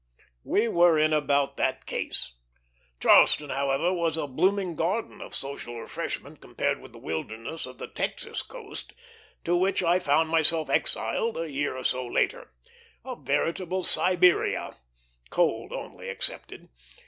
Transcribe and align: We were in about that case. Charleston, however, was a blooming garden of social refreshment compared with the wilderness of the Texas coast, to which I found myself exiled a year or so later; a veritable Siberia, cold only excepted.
We 0.43 0.67
were 0.67 0.97
in 0.97 1.13
about 1.13 1.57
that 1.57 1.85
case. 1.85 2.33
Charleston, 2.99 3.51
however, 3.51 3.93
was 3.93 4.17
a 4.17 4.25
blooming 4.25 4.75
garden 4.75 5.21
of 5.21 5.35
social 5.35 5.79
refreshment 5.79 6.41
compared 6.41 6.81
with 6.81 6.91
the 6.91 6.97
wilderness 6.97 7.67
of 7.67 7.77
the 7.77 7.85
Texas 7.85 8.41
coast, 8.41 8.93
to 9.43 9.55
which 9.55 9.83
I 9.83 9.99
found 9.99 10.29
myself 10.31 10.71
exiled 10.71 11.37
a 11.37 11.51
year 11.51 11.77
or 11.77 11.83
so 11.83 12.03
later; 12.03 12.51
a 13.05 13.15
veritable 13.15 13.83
Siberia, 13.83 14.75
cold 15.29 15.71
only 15.71 16.09
excepted. 16.09 16.69